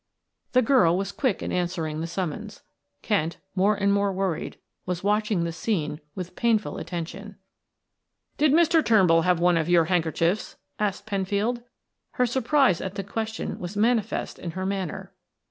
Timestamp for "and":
3.75-3.93